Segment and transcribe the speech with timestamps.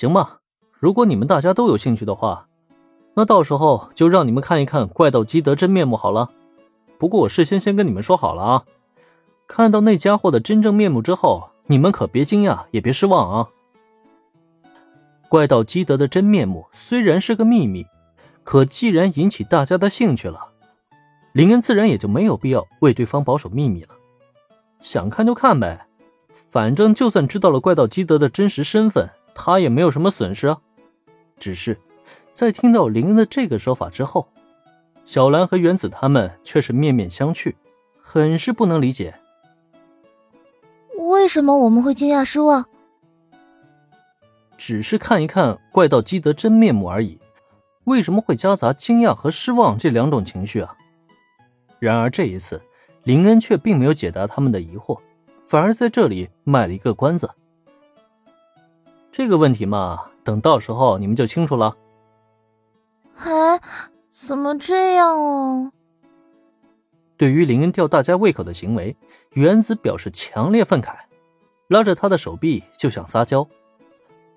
[0.00, 0.40] 行吧，
[0.72, 2.48] 如果你们大家都有兴趣的话，
[3.12, 6.30] 那到时候就让你们看一看怪盗基德真面目好了。
[6.96, 8.64] 不过我事先先跟你们说好了啊，
[9.46, 13.48] 看到那家伙的真正面目之后，你们可别惊讶，也别失望啊。
[15.28, 17.84] 怪盗基德的真面目虽然是个秘密，
[18.42, 20.40] 可既然引起大家的兴趣了，
[21.32, 23.90] 林恩自然也就没有必要为对方保守秘密了。
[24.80, 25.86] 想看就看呗，
[26.48, 30.60] 反正就算知道了怪盗基德的真实身份，他也没有什么损失啊。
[31.38, 31.78] 只是
[32.32, 34.28] 在听到林恩的这个说法之后，
[35.06, 37.54] 小兰和原子他们却是面面相觑，
[38.00, 39.14] 很是不能理解，
[40.96, 42.66] 为什么我们会惊讶失望？
[44.56, 47.18] 只是看一看怪盗基德真面目而已，
[47.84, 50.76] 为什么会夹杂惊讶和失望这两种情绪啊？
[51.78, 52.60] 然而这一次，
[53.04, 55.00] 林恩却并没有解答他们的疑惑，
[55.46, 57.30] 反而在这里卖了一个关子。
[59.20, 61.76] 这个问题嘛，等到时候你们就清楚了。
[63.16, 63.60] 哎，
[64.08, 65.72] 怎么这样啊？
[67.18, 68.96] 对于林恩吊大家胃口的行为，
[69.32, 70.94] 原子表示强烈愤慨，
[71.68, 73.46] 拉着他的手臂就想撒娇。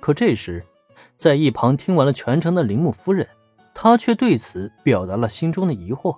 [0.00, 0.64] 可这时，
[1.14, 3.28] 在一旁听完了全程的铃木夫人，
[3.74, 6.16] 她却对此表达了心中的疑惑。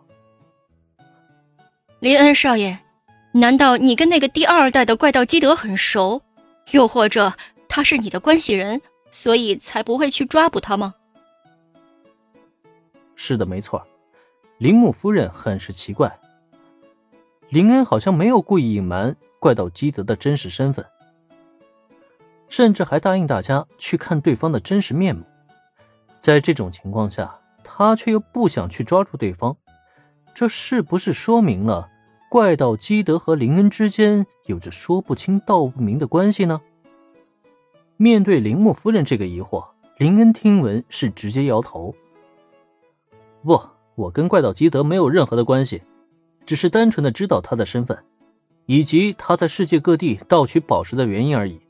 [1.98, 2.78] 林恩少爷，
[3.32, 6.22] 难道你跟那个第二代的怪盗基德很熟？
[6.70, 7.32] 又或者
[7.74, 10.94] 他是你的关系人，所以才不会去抓捕他吗？
[13.16, 13.82] 是的，没错。
[14.58, 16.20] 铃木夫人很是奇怪，
[17.48, 20.84] 林恩好像没有故意隐瞒怪盗基德的真实身份。
[22.50, 25.24] 甚至还答应大家去看对方的真实面目，
[26.20, 29.56] 在这种情况下，他却又不想去抓住对方，
[30.34, 31.88] 这是不是说明了
[32.28, 36.60] 怪盗基德和林恩之间有着说不清道不明的关系呢？
[38.02, 39.64] 面对铃木夫人这个疑惑，
[39.96, 41.94] 林恩听闻是直接摇头
[43.44, 43.62] ：“不，
[43.94, 45.80] 我跟怪盗基德没有任何的关系，
[46.44, 47.96] 只是单纯的知道他的身份，
[48.66, 51.60] 以及他在世界各地盗取宝石的原因而已。”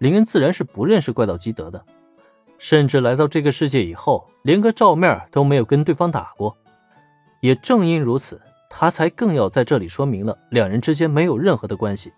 [0.00, 1.84] 林恩自然是不认识怪盗基德的，
[2.56, 6.56] 甚至来到这个世界以后，连个照面都没有跟对方打过。
[7.42, 8.40] 也正因如此，
[8.70, 12.10] 他才更要在这里说明了两人之间没有任何的关系。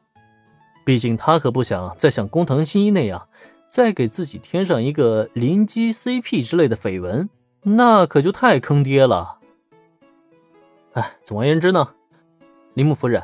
[0.85, 3.29] 毕竟他可不想再像工藤新一那样，
[3.69, 7.29] 再给自己添上一个临机 CP 之类的绯闻，
[7.63, 9.39] 那可就太坑爹了。
[10.93, 11.95] 哎，总而言之呢，
[12.75, 13.23] 铃木夫人，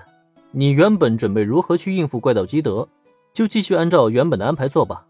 [0.52, 2.88] 你原本准备如何去应付怪盗基德？
[3.32, 5.06] 就继续按照原本的安排做吧，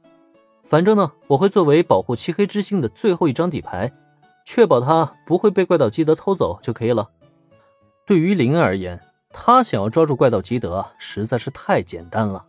[0.65, 3.91] 反正呢，我会作为保护漆黑之星的最后一张底牌，
[4.45, 7.09] 确保他不会被怪盗基德偷走就可以了。
[8.05, 9.01] 对于林恩而言，
[9.33, 12.45] 他想要抓住怪盗基德实在是太简单了，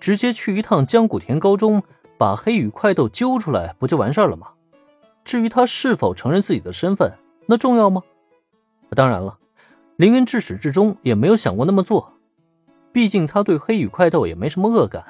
[0.00, 1.82] 直接去一趟江古田高中，
[2.16, 4.48] 把黑羽快斗揪出来，不就完事儿了吗？
[5.24, 7.12] 至于他是否承认自己的身份，
[7.46, 8.02] 那重要吗？
[8.90, 9.38] 当然了，
[9.96, 12.12] 林恩至始至终也没有想过那么做。
[12.92, 15.04] 毕竟他对黑羽快斗也没什么恶感，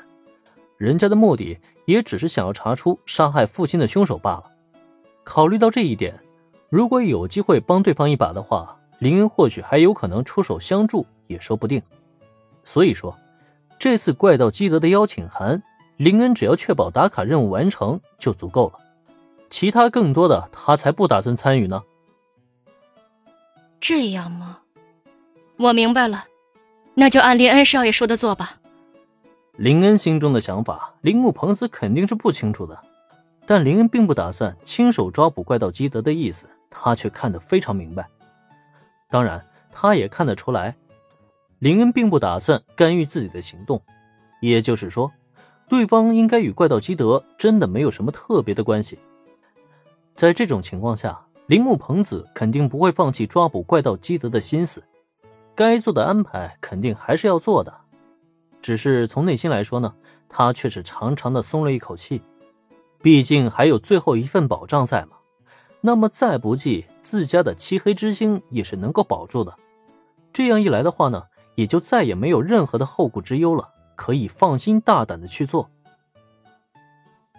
[0.79, 4.45] 人家的目的也只是想要查出杀害父亲的凶手罢了。
[5.23, 6.19] 考虑到这一点，
[6.71, 11.83] 如果有机会帮对方一把的话，林恩或许还有可能出手相助，也说不定。
[12.65, 13.17] 所以说，
[13.79, 15.63] 这次怪盗基德的邀请函，
[15.97, 18.81] 林恩只要确保打卡任务完成就足够了，
[19.51, 21.83] 其他更多的他才不打算参与呢。
[23.79, 24.61] 这样吗？
[25.59, 26.25] 我明白了。
[26.95, 28.59] 那就按林恩少爷说的做吧。
[29.57, 32.79] 林恩心中的想法，铃木朋子肯定是不清楚的，
[33.47, 38.09] 但林恩并不打算亲手抓捕怪盗基德的意思，他却看得非常明白。
[39.09, 40.77] 当然，他也看得出来，
[41.59, 43.81] 林恩并不打算干预自己的行动，
[44.41, 45.11] 也就是说，
[45.69, 48.99] 对方应该与怪盗基德真的没有什么特别的关系。
[50.15, 54.83] 在这种情况下，铃木朋子肯定不会放弃抓捕怪盗基德的心思。
[55.55, 57.73] 该做的安排肯定还是要做的，
[58.61, 59.95] 只是从内心来说呢，
[60.29, 62.21] 他却是长长的松了一口气。
[63.01, 65.17] 毕竟还有最后一份保障在嘛。
[65.81, 69.55] 那么再不济，自家的漆黑之星也是能够保住的。
[70.33, 71.23] 这样一来的话呢，
[71.55, 75.71] 也就再也没有任何的后顾之忧了，可以放心大胆的去做。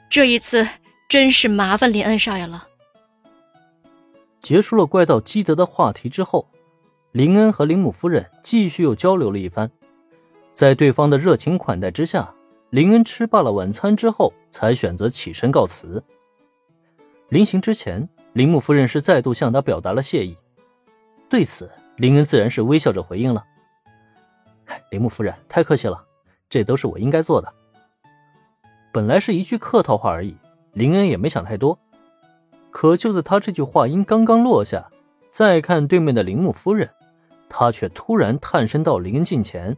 [0.09, 0.65] 这一次
[1.09, 2.69] 真是麻烦林恩少爷了。
[4.41, 6.47] 结束了怪盗基德的话题之后。
[7.13, 9.71] 林恩和林姆夫人继续又交流了一番，
[10.53, 12.31] 在对方的热情款待之下，
[12.69, 16.03] 林恩吃罢了晚餐之后，才选择起身告辞。
[17.29, 18.07] 临行之前，
[18.37, 20.37] 林木夫人是再度向他表达了谢意，
[21.27, 23.43] 对此，林恩自然是微笑着回应了
[24.91, 26.05] ：“林木夫人，太客气了，
[26.47, 27.51] 这都是我应该做的。”
[28.93, 30.37] 本来是一句客套话而已，
[30.73, 31.79] 林恩也没想太多。
[32.69, 34.91] 可就在他这句话音刚刚落下，
[35.31, 36.87] 再看对面的铃木夫人，
[37.49, 39.75] 她却突然探身到林恩近前，